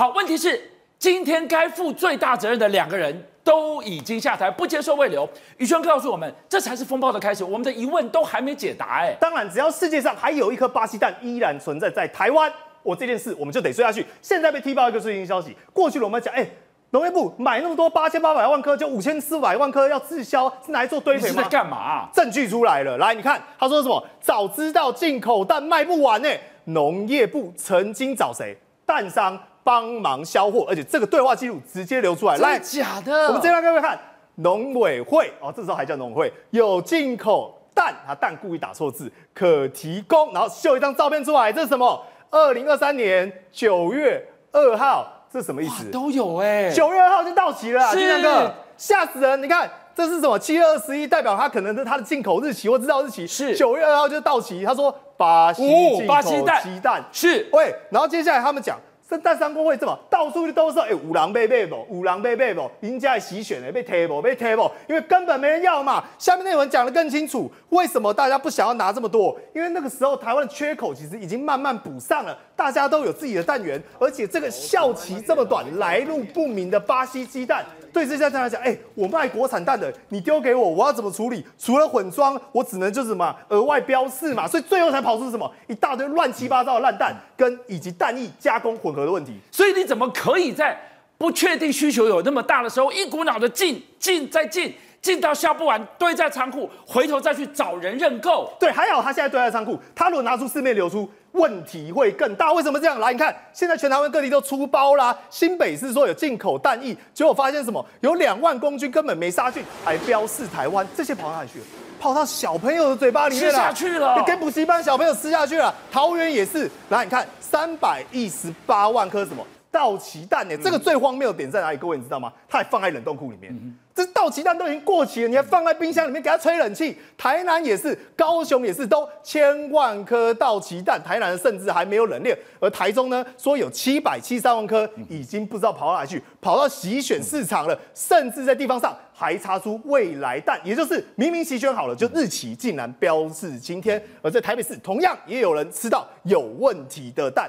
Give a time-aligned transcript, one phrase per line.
[0.00, 0.58] 好，问题是
[0.98, 3.14] 今天该负最大责任的两个人
[3.44, 5.28] 都已经下台，不接受慰留。
[5.58, 7.44] 宇轩告诉我们，这才是风暴的开始。
[7.44, 9.02] 我们的疑问都还没解答。
[9.02, 12.50] 哎，当然，只要世界上还有一颗巴西蛋依然存在在台湾，
[12.82, 14.06] 我这件事我们就得追下去。
[14.22, 16.48] 现在被踢爆一个最新消息，过去了我们讲，哎。
[16.92, 21.36] 农业部买那么多八千八百万颗，就五千四百万颗要滞销，是拿来做堆肥吗？
[21.36, 22.08] 是在干嘛啊？
[22.14, 24.02] 证据出来了，来你看，他说什么？
[24.18, 26.28] 早知道进口蛋卖不完呢。
[26.64, 28.56] 农业部曾经找谁？
[28.86, 29.38] 蛋商
[29.70, 32.36] 帮忙销货，而且这个对话记录直接流出来。
[32.38, 33.28] 来，假的？
[33.28, 33.96] 我们这边各位看，
[34.34, 42.04] 农委会哦，这时候还叫农委会，有进口蛋，他蛋故意打错字，可提供，然后秀一张照片出来，这是什么？
[42.30, 44.20] 二零二三年九月
[44.50, 45.06] 二号。
[45.32, 45.84] 这是什么意思？
[45.92, 49.40] 都有哎、欸，九月二号就到期了，是那个吓死人！
[49.40, 50.36] 你看这是什么？
[50.36, 54.64] 七月二十一代表他可能是他的进口日期或制造日期，是九月二号就到期。
[54.64, 55.62] 他说巴西
[55.96, 56.22] 进口
[56.64, 58.76] 鸡蛋是喂，然后接下来他们讲。
[59.10, 66.04] 这蛋商工会这么到处都是哎，五郎被被不，五郎被被不，人家洗选的被 table 被 table，因为根本没人要嘛。
[66.16, 69.36] 下面内文讲得更清楚，为什么大家不想要拿这么多？
[69.52, 77.66] 因为那个时候台湾的缺口其实已经慢慢补上了，大家都有自己的蛋源，而且这个效期这么短，来路不明的巴西鸡蛋。
[77.92, 81.44] 对这家店来讲，哎、我卖国产蛋的，你丢给我，我要怎么处理？
[81.58, 89.38] 除了混装，我只能就是什么额外标示嘛，所以最后才跑出什么一大堆乱七八糟的烂蛋，跟以及蛋液加工混合的问题。
[89.50, 90.78] 所以你怎么可以在
[91.18, 98.52] 不确定需求有那么大的时候，一股脑的进进再进，进到销不完，堆在仓库，回头再去找人认购？
[98.58, 101.08] 对，还好他现在堆在仓库，他如果拿出市面流出。
[101.32, 102.98] 问题会更大，为什么这样？
[102.98, 105.16] 来，你看，现在全台湾各地都出包啦。
[105.30, 107.86] 新北市说有进口蛋疫，结果发现什么？
[108.00, 111.64] 有两万公斤根本没杀菌，还标示台湾，这些跑哪里去了？
[112.00, 115.72] 跑到小朋友的嘴巴里面了，吃下去了，给补习班小朋友吃下去了。
[115.92, 119.46] 桃园也是，来，你看，三百一十八万颗什么？
[119.70, 120.56] 到期蛋呢？
[120.58, 121.78] 这个最荒谬的点在哪里？
[121.78, 122.32] 各位你知道吗？
[122.48, 123.52] 它还放在冷冻库里面。
[123.52, 126.96] 嗯、这到期蛋都已经过期了，你还放在冰箱里面给它吹冷气？
[127.16, 131.00] 台南也是，高雄也是，都千万颗到期蛋。
[131.00, 137.78] 台南甚至还没有冷链，而台中呢，说有七百七十三万颗，已经不知道跑到哪去，跑到洗选市场了。
[137.94, 144.02] 甚至在地方上还查出未来蛋，也就是明明洗选好了，就日期竟然标示今天。
[144.20, 147.48] 而在台北市，同样也有人吃到有问题的蛋。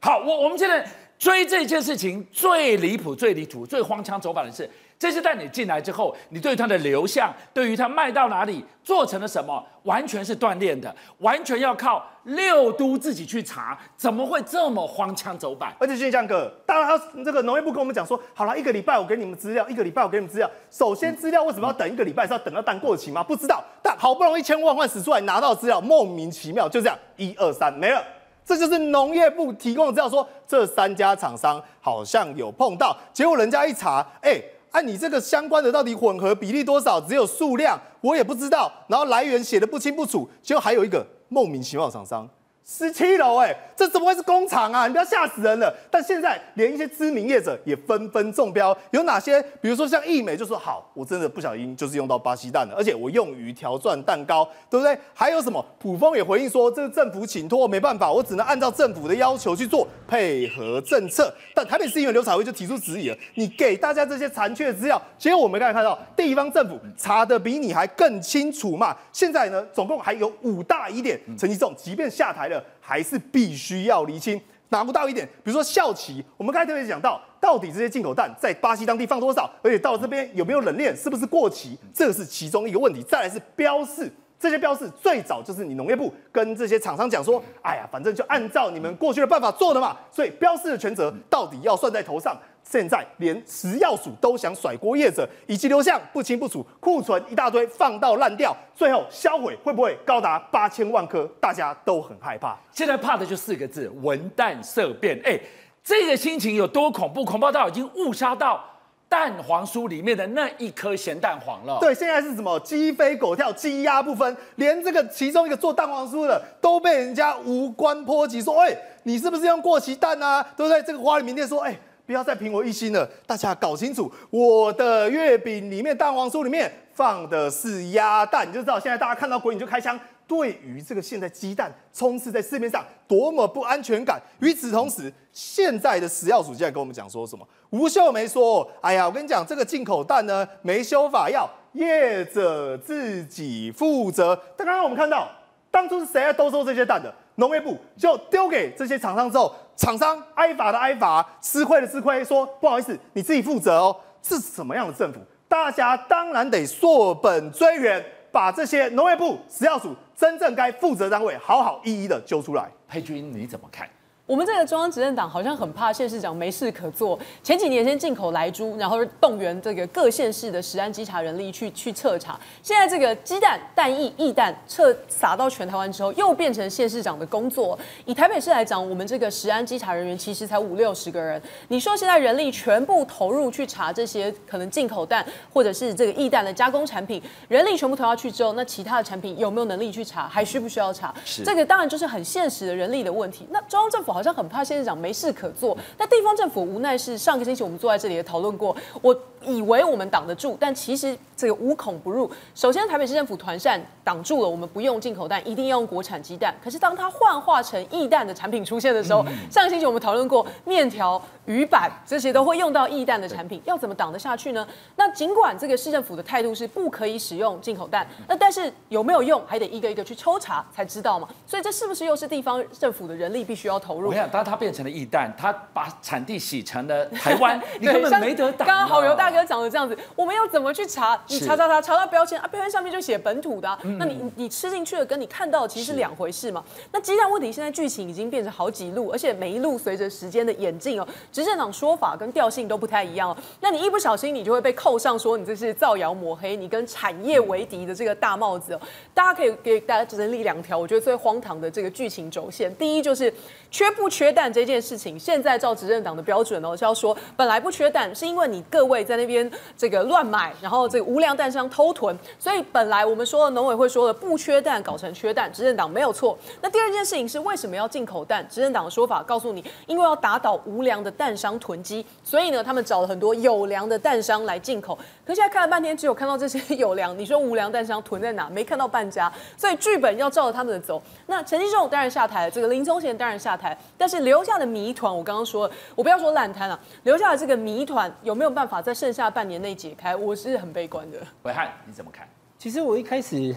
[0.00, 0.86] 好，我我们现在。
[1.18, 15.74] 追这件事情最离谱、最离谱、最荒腔走板的是，这是带你进来之后，你对它的流向，对于它卖到哪里，做成了什么，完全是锻炼的，完全要靠六都自己去查，怎么会这么荒腔走板？
[15.78, 20.50] 而且俊相哥，当然他这个农业部跟我们讲说，好了，一个礼拜我给你们资料，一个礼拜我给你们资料。
[20.70, 22.26] 首先资料为什么要等一个礼拜？
[22.26, 23.22] 是要等到蛋过期吗？
[23.22, 23.62] 不知道。
[23.82, 28.02] 但好不容易千万万使出来拿到资料，莫名其妙就这样一二三没了。
[28.44, 34.40] 这就是农业部提供的资料，说这三家厂商好像有碰到，结果人家一查，哎，
[34.70, 37.00] 按你这个相关的到底混合比例多少？
[37.00, 42.28] 只有数量，我也不知道，然后来源写的不清不楚，结果还有一个莫名其妙的厂商。
[42.66, 44.86] 十七楼，哎，这怎么会是工厂啊？
[44.86, 45.72] 你不要吓死人了！
[45.90, 49.40] 但现在连一些知名业者也纷纷中标，有哪些？
[49.60, 54.98] 比如说像义美就说好，我真的不小心就是用到巴西蛋了，而且我用于条状蛋糕，对不对？
[55.12, 55.62] 还有什么？
[55.78, 61.30] 卜蜂也回应说，这个政府请托，没办法，我只能按照政府的要求去做，配合政策。
[61.54, 68.96] 但台北市议员刘彩薇就提出质疑了，你给大家这些残缺的资料，结果我们刚才看到地方政府查的比你还更清楚嘛？
[69.12, 72.53] 现在呢，总共还有五大疑点，陈其仲即便下台了。
[72.80, 83.02] 还是必须要厘清，拿不到一点，比如说效期，我们刚才特别讲到，到底这些进口蛋在巴西当地放多少，而且到这边有没有冷链，是不是过期，这是其中一个问题。
[83.02, 92.36] 再来是标示，这些标示最早就是你农业部跟这些厂商讲说，哎呀，反正就按照你们过去的办法做的嘛，所以标示的权责到底要算在头上。
[92.64, 101.24] 现在连食药署都想甩锅业者，以及流向不清不楚，库存一大堆放到烂掉，最后销毁会不会高达八千万颗？
[101.38, 102.56] 大家都很害怕。
[102.72, 105.20] 现在怕的就四个字：闻蛋色变。
[105.24, 105.38] 哎，
[105.84, 107.22] 这个心情有多恐怖？
[107.24, 108.64] 恐怖到已经误杀到
[109.10, 111.78] 蛋黄酥里面的那一颗咸蛋黄了。
[111.80, 120.42] 对，现在是什么鸡飞狗跳，鸡鸭不分，连这个其中一个做蛋黄酥的都被人家无关波及，说：哎，你是不是用过期蛋啊？
[120.56, 120.82] 对不对？
[120.82, 121.78] 这个花里名店说：哎。
[122.06, 129.98] 不要再凭我一心了，大家搞清楚，我的月饼里面蛋黄酥里面放的是鸭蛋，你就知道现在大家看到鬼影就开枪。
[130.26, 134.18] 对于这个现在鸡蛋充斥在市面上，多么不安全感。
[134.40, 137.46] 与此同时，现在的食药署现在跟我们讲说什么？
[137.68, 145.30] 吴秀梅说：“哎呀，我跟你讲，这个进口蛋呢没修法要业者自己负责。”但刚刚我们看到，
[145.70, 147.14] 当初是谁在兜售这些蛋的？
[147.34, 153.96] 农业部就丢给这些厂商之后，厂商挨罚的挨罚，吃亏的吃亏，说不好意思，你自己负责哦。
[154.22, 155.20] 是什么样的政府？
[155.48, 162.68] 大家当然得溯本追源，把这些农业部、食药署真正该负责单位，好好一一的揪出来。
[162.88, 163.88] 佩君，你怎么看？
[164.26, 167.18] 我们这个中央执政党好像很怕县市长没事可做。
[167.42, 172.40] 前几年先进口来猪，然后动员这个各县市的食安稽查人力去去彻查。
[172.62, 177.78] 现在这个鸡蛋、蛋液、液蛋撤撒到全台湾之后，又变成县市长的工作。
[178.06, 181.40] 以台北市来讲，我们这个食安稽查人员其实才五六十个人。
[181.68, 185.22] 你说现在人力全部投入去查这些可能进口蛋
[185.52, 191.14] 或者是这个液蛋的加工产品，人力全部投下去之后，那其他的产品有没有能力去查，还需不需要查？
[191.26, 193.46] 是这个当然就是很现实的人力的问题。
[193.50, 194.13] 那中央政府。
[194.14, 202.30] 好像很怕县市长没事可做，那地方政府无奈是上个星期我们坐在这里也讨论过，我以为我们挡得住，但其实这个无孔不入。
[202.54, 206.54] 首先，台北市政府团扇挡住了，我们不用进口蛋，一定要用国产鸡蛋。
[206.62, 211.20] 可是当它幻化成液蛋的产品出现的时候，上个星期我们讨论过面条。
[211.46, 214.66] 鱼板这些都会用到液蛋的产品，要怎么挡得下去呢？
[214.96, 221.28] 那尽管这个市政府的态度是不可以使用进口蛋，那但是有没有用，还得一个一个去抽查才知道嘛。
[221.46, 224.03] 所以这是不是又是地方政府的人力必须要投入？
[224.08, 228.66] 我想，当它变成了液蛋，它把产地洗成了台湾， 你根本没得打。
[228.66, 231.20] 刚刚好油大哥讲的这样子，我们要怎么去查？
[231.28, 236.62] 你查查查查到标签啊，标签上面就写本土的、啊，那你你吃进去的跟你看到的其实是两回事嘛。
[236.92, 241.06] 那鸡蛋问题现在剧情已经变成好几路，而且每一路随着时间的演进哦。
[241.32, 248.80] 执政党说法跟调性都不太一样哦，那你一不小心，你就会被扣上说你这是造谣抹黑，你跟产业为敌的这个大帽子哦。
[249.12, 252.74] 大家可以给大家整理两条，我觉得最荒唐的这个剧情轴线。
[252.76, 253.32] 第一就是
[253.70, 266.36] 缺不缺蛋这件事情，现在照执政党的标准哦，是要说本来不缺蛋，是因为你各位在那边这个乱买，然后这个无良蛋商偷囤，所以本来我们说的农委会说的不缺蛋，搞成缺蛋，执政党没有错。
[266.60, 268.46] 那第二件事情是为什么要进口蛋？
[268.50, 272.04] 执政党的说法告诉你，因为要打倒无良的蛋商囤积。
[272.24, 277.16] 所以呢，他们找了很多有良的蛋商来进口，可现在看了半天，只有看到这些有良。
[277.18, 278.48] 你说无良蛋商囤在哪？
[278.48, 279.32] 没看到半家。
[279.56, 281.02] 所以剧本要照着他们的走。
[281.26, 290.14] 那陈吉仲当然下台，这个林宗贤当然下台，但是留下的谜团，我刚刚说了，我不要说烂摊了，留下的这个谜团有没有办法在剩下半年内解开？
[290.14, 291.18] 我是很悲观的。
[291.44, 292.28] 伟汉，你怎么看？
[292.58, 293.54] 其实我一开始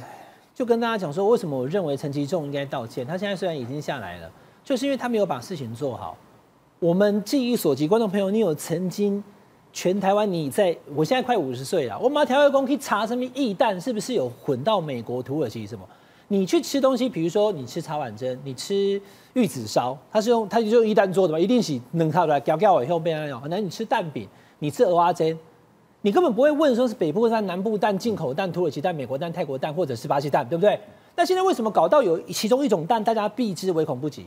[0.54, 3.06] 就跟大家讲说，为什么我认为陈其仲应该道歉？
[3.06, 4.32] 他现在虽然已经下来了，
[4.64, 6.18] 就是因为他没有把事情做好。
[6.80, 9.24] 我们记忆所及，观众朋友，你有曾经
[9.74, 10.32] 全台湾？
[10.32, 15.88] 你在我现在快五十岁了，我们调味工可以查什么异蛋是不是有混到美国、土耳其什么？
[16.30, 19.02] 你去吃东西，比如说你吃茶碗蒸，你吃
[19.34, 23.42] 玉子烧，它是用它就用一蛋做的嘛，一定是能靠出来，搅搅以后变那种。
[23.50, 24.28] 那你吃蛋饼，
[24.60, 25.40] 你吃蚵仔煎，
[26.02, 30.78] 你根本不会问说是北部蛋、南部蛋、进口蛋、土耳其蛋、美国蛋、泰国蛋，或者是巴西蛋，对不对？
[31.16, 34.26] 那现在为什么搞到有其中一种蛋，大家避之唯恐不及？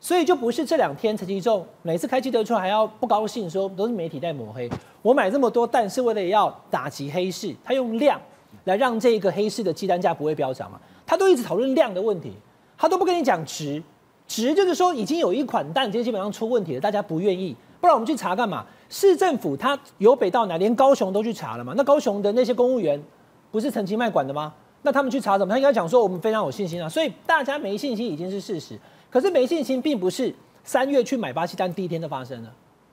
[0.00, 4.68] 所以就不是这两天陈吉仲每次开记者会还要不高兴说都是媒体在抹黑，
[5.02, 8.20] 我买这么多蛋是为了要打击黑市，他用量
[8.64, 10.80] 来让这个黑市的鸡蛋价不会飙涨嘛？
[11.06, 12.32] 他都一直讨论量的问题，
[12.76, 13.82] 他都不跟你讲值，
[14.26, 18.64] 值就是说已经有一款蛋今天基本上出问题了，大家不愿意，不然我们去查干嘛？
[18.88, 21.72] 市政府他由北到南连高雄都去查了嘛？
[21.76, 23.02] 那高雄的那些公务员
[23.50, 24.52] 不是陈其迈管的吗？
[24.82, 25.52] 那他们去查什么？
[25.52, 28.78] 他应该讲说我们非常有信心啊，所以大家没信心已经是事实。
[29.08, 30.34] 可是没信心，并不是
[30.64, 32.52] 三月去买巴西蛋第一天就发生了。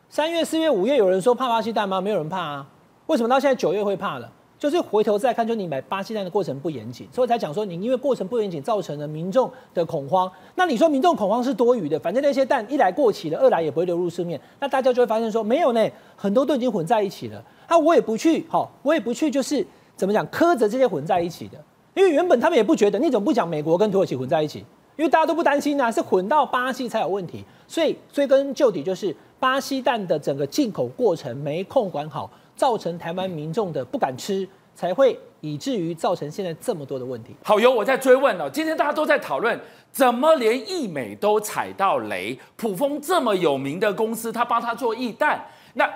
[0.09, 1.99] 三月、四月、五月，有人说怕巴西蛋吗？
[1.99, 2.67] 没有人怕啊。
[3.07, 4.31] 为什么到现在九月会怕了？
[4.59, 10.29] 就是回头再看，就你买巴西蛋的过程不严谨，所以才讲说你因为过程不严谨，造成了民众的恐慌。
[10.55, 17.41] 那你说民众恐慌是多余的，反正那些蛋一来过期了，二来也不会流入市面，那大家就会发现说没有呢，很多都已经混在一起了。
[17.67, 21.57] 啊，我也不去，好，我也不去，就是怎么讲，苛责这些混在一起的，
[21.93, 24.65] 因为原本他们也不觉得，你怎么不讲美国跟土耳其混在一起？
[24.97, 37.33] 因为大家都不担心啊，是混到巴西才有问题，所以追根究底就是巴西蛋的整个进口过程没控管好，造成台湾民众的不敢吃，才会以至于造成现在这么多的问题。
[37.41, 39.57] 好，有我在追问了，今天大家都在讨论，
[39.93, 42.37] 怎么连易美都踩到雷？
[42.57, 45.41] 普丰这么有名的公司，他帮他做易蛋，
[45.75, 45.89] 那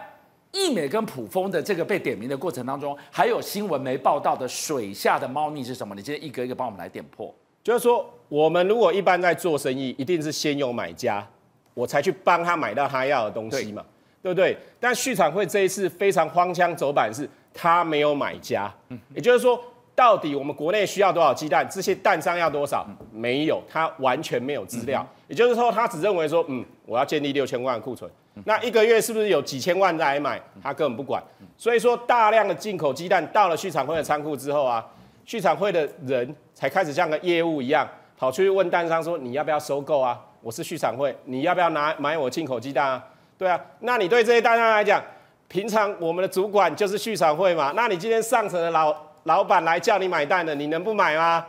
[0.53, 5.93] 易美跟普丰的这个被点名的过程当中，还有新闻没报道的水下的猫腻是什么？
[5.93, 7.36] 你今天一个一个帮我们来点破。
[7.62, 11.27] 就是说，我们如果一般在做生意，一定是先有买家，
[11.74, 13.84] 我才去帮他买到他要的东西嘛，
[14.24, 14.58] 对，不对？
[14.80, 18.74] 但畜产会这一次非常荒腔走板，是他没有买家，
[19.13, 19.60] 也就是说，
[19.94, 25.06] 到底我们国内需要多少鸡蛋，这些蛋商要多少，没有，他完全没有资料。
[25.27, 28.10] 也就是说，他只认为说，嗯，我要建立六千万库存，
[28.46, 31.22] 那一个月是不是有几千万来买，他根本不管。
[31.58, 34.86] 所以说，大量的进口鸡蛋到了畜产会的仓库之后啊。
[35.25, 37.88] 畜产会的人才开始像个业务一样，
[38.18, 40.20] 跑去问蛋商说，你要不要收购啊？
[40.42, 43.01] 我是畜产会，你要不要拿买我进口鸡蛋啊？
[43.43, 45.03] 对啊，那你对这些大商来讲，
[45.50, 51.45] 平常我们的主管就是续产会嘛，那你今天上层的老老板来叫你买蛋的，你能不买吗？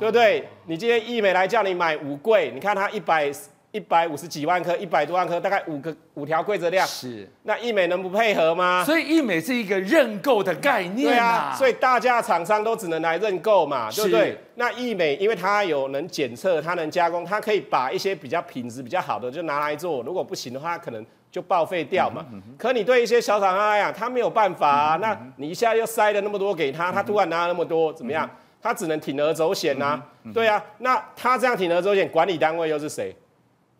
[0.00, 0.48] 对不对？
[0.66, 3.32] 你今天易美来叫你买五柜，你看它一百。
[3.70, 6.86] 一百五十几万颗，一百多万颗，大概五个五条规则量。
[6.86, 8.82] 是，那易美能不配合吗？
[8.82, 11.12] 所以易美是一个认购的概念啊。
[11.12, 14.38] 对啊，所以大家厂商都只能来认购嘛，对不对？
[14.54, 20.02] 那易美因为它有能检测，它能加工，它可以把一些比较品质比较好的就拿来做。
[20.02, 22.24] 如果不行的话，可能就报废掉嘛。
[22.32, 24.96] 嗯嗯、可你对一些小厂商来讲，他没有办法啊。
[24.96, 28.28] 嗯、那你一下又塞了那么多给他，他突然拿了那么多，怎么样？
[28.60, 30.02] 他只能铤而走险呐、
[30.34, 33.14] 对啊，那他这样铤而走险，管理单位又是谁？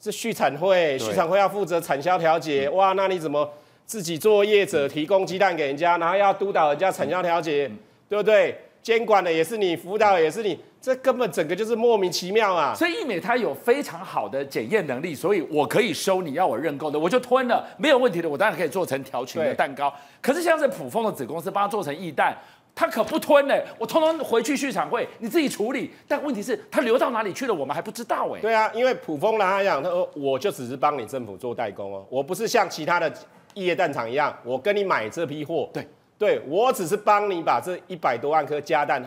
[0.00, 2.68] 是畜产会，畜产会要负责产销调节。
[2.68, 3.50] 哇，那你怎么
[3.84, 7.68] 自己做业者提供鸡蛋给人家，然后要督导人家产销调节，
[8.08, 8.56] 对不对？
[8.82, 12.75] 监管的也是你，辅导的也是你，这根本整个就是莫名其妙啊！
[12.75, 19.92] 所以易美它有非常好的检验能力，所以我可以收你要我认购的，我就吞了，没有问题的，我当然可以做成条裙的蛋糕。
[20.20, 22.37] 可是像是普丰的子公司帮他做成易蛋。
[22.75, 25.90] 他可不吞呢，我通通回去畜产会，你自己处理。
[26.06, 28.40] 但问题是，他流到哪里去了，我们还不知道哎。
[28.40, 33.12] 对啊，因为卜蜂来讲，他说我就只是帮你政府做代工哦，我不是像其他的
[33.54, 35.68] 异业蛋厂一样，我跟你买这批货。
[35.73, 35.85] 对，
[36.18, 39.02] 对我只是帮你把这一百多万颗加蛋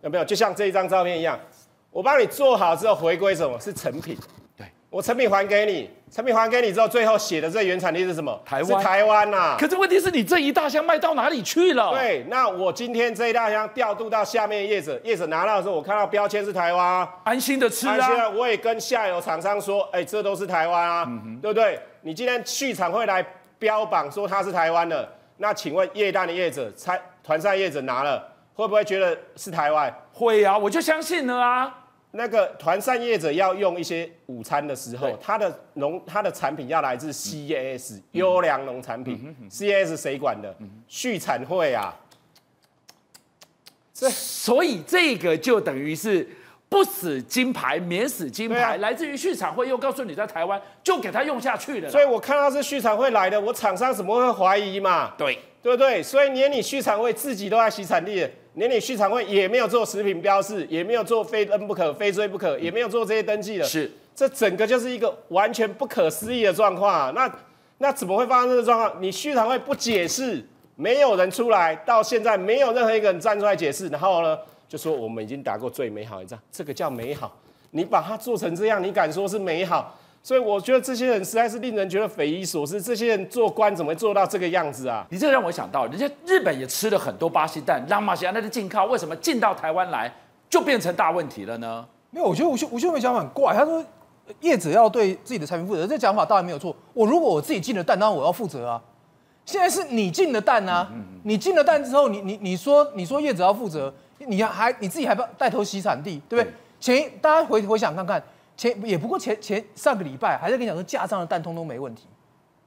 [0.00, 0.24] 有没有？
[0.24, 1.38] 就像这一张照片一样，
[1.90, 3.58] 我帮你做好之后回归什么？
[3.60, 4.16] 是成品。
[4.90, 8.40] 我成品还给你，成品还给你之后，最后写的这原产地是什么？
[8.42, 9.56] 台湾，是台湾呐、啊。
[9.60, 11.90] 可是问题是你这一大箱卖到哪里去了？
[11.90, 17.92] 对，那我今天这一大箱调度到下面业者，业者拿到的时候，我看到标签是台湾，安心的吃啊。
[17.92, 21.78] 安心啊，我也跟下游厂商说，哎、欸，这都是台湾啊，嗯、对不对？
[22.00, 23.22] 你今天畜产会来
[23.58, 25.06] 标榜说它是台湾的，
[25.38, 26.70] 那请问业蛋的业者、
[27.22, 29.92] 团膳业者拿了，会不会觉得是台湾？
[30.12, 31.86] 会啊，我就相信了啊。
[32.10, 40.54] 那个团膳业者要用一些午餐的时候，它的农它的产品要来自 CAS 优良农产品，CAS 谁管的？
[40.88, 41.94] 畜产会啊。
[43.92, 46.26] 所以这个就等于是
[46.68, 51.90] 不死金牌，免死金牌，来自于畜产会，又告诉你在台湾就给他用下去了。
[51.90, 55.12] 所以我看到是畜产会来的，我厂商怎么会怀疑嘛？
[55.16, 56.02] 对，对不对？
[56.02, 58.28] 所以连你畜产会自己都在洗产地。
[58.54, 63.64] 连你畜产会也没有做食品标示，也没有做非登不可、非追不可，也没有做这些登记的。
[63.64, 67.12] 是，这整个就是一个完全不可思议的状况啊！
[67.14, 67.32] 那
[67.78, 69.00] 那怎么会发生这个状况？
[69.00, 70.44] 你畜产会不解释，
[70.74, 74.36] 没有人出来，到现在没有任何一个人站出来解释，然后呢，
[74.68, 77.34] 就说我们已经打过最美好一仗，这个叫美好。
[77.70, 79.94] 你把它做成这样，你敢说是美好？
[80.22, 82.80] 所以我觉得这些人实在是令人觉得匪夷所思。
[82.82, 85.06] 这些人做官怎么会做到这个样子啊？
[85.10, 90.12] 你这让我想到，人家日本也吃了很多巴西蛋，拉马西亚那的进靠，为什么进到台湾来
[90.50, 91.86] 就变成大问题了呢？
[92.10, 93.54] 没有，我觉得吴秀吴秀梅讲法很怪。
[93.54, 93.82] 他说
[94.40, 96.74] 业者要对自己的产品负责，这讲法当然没有错。
[96.92, 98.82] 我如果我自己进了蛋，当然我要负责啊。
[99.46, 103.92] 现在是你进了蛋啊，嗯嗯嗯、你进了蛋之后，你你你说你说业者要负责，
[104.26, 106.44] 你还你自己还不带头洗产地，对不对？
[106.44, 108.22] 对前大家回回想看看。
[108.56, 112.08] 前也不过前前上个礼拜还在跟你讲说架上的蛋通通没问题，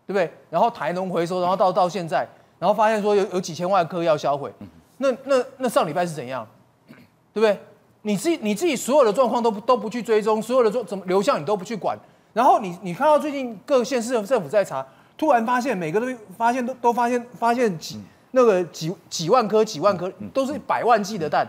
[0.08, 0.31] 对不对？
[0.50, 2.25] 然后台农回收，然后到到现在，
[2.58, 4.50] 然后发现说有有几千万颗要销毁，
[5.00, 6.48] 那那那上礼拜是怎样？
[7.34, 7.60] 对不对？
[8.03, 11.98] 你自己你自己所有的状况都都不去追踪，所有的状怎么流向你都不去管，
[12.31, 18.00] 然后你你看到最近各县市政府在查，突然发现每个都发现都都发现发现几
[18.31, 21.47] 那个几几万颗几万颗都是百万计的蛋，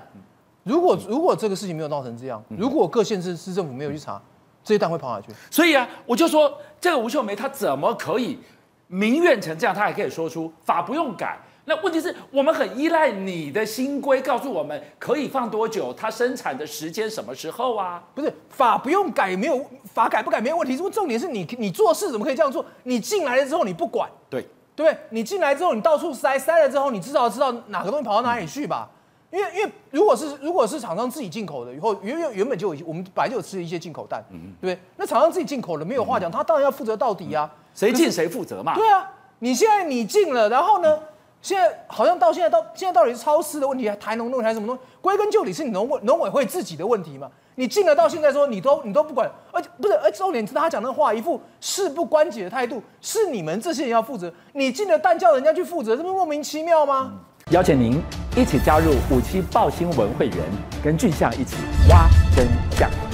[0.64, 4.20] 如果如果这个事情没有闹成这样，如果各县市市政府没有去查。
[4.64, 5.32] 这些蛋会跑哪去？
[5.50, 8.38] 所以啊，我就说这个吴秀梅她怎么可以
[8.86, 9.74] 民怨成这样？
[9.74, 11.36] 她还可以说出法不用改。
[11.64, 18.00] 那问题是我们很依赖你的新规，告诉我们可以放多久，它生产的时间什么时候啊？
[18.14, 20.76] 不是法不用改，没有法改不改没有问题。
[20.90, 22.64] 重点是你你做事怎么可以这样做？
[22.84, 28.88] 你进来了之后你不管，对对，你进来之后你到处塞塞了之后，你至少知道哪个东西跑到哪里去吧？
[28.90, 28.98] 嗯
[29.32, 34.84] 因为因为如果是如果是厂商自己进口的，以后原原原本就有我们本来就有吃一些进口蛋，嗯、对不对？
[34.98, 38.74] 那厂商自己进口的没有话讲，嗯、他当然要负责到底啊，谁进谁负责嘛。
[38.74, 40.98] 对啊，你现在你进了，然后呢，
[41.42, 44.82] 现在好像到现在到现在到底是超市的问题，还台农问题还是什么东西？
[45.00, 47.28] 归根究底是你农委农委会自己的问题嘛。
[47.56, 57.12] 你进了到现在说你都你都不管，而且不是而且重点是他讲那话一副事不关己的态度，是你们这些人要负责，你进了蛋叫人家去负责，这不是莫名其妙吗？
[57.50, 58.00] 邀请您
[58.36, 60.38] 一起加入五七报新闻会员，
[60.82, 61.56] 跟俊相一起
[61.90, 63.11] 挖真相。